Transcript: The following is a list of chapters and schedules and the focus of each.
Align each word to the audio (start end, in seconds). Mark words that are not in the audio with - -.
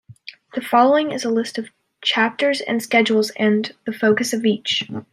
The 0.55 0.61
following 0.61 1.11
is 1.11 1.25
a 1.25 1.29
list 1.29 1.59
of 1.59 1.69
chapters 2.03 2.59
and 2.61 2.81
schedules 2.81 3.29
and 3.35 3.71
the 3.85 3.91
focus 3.93 4.33
of 4.33 4.47
each. 4.47 4.89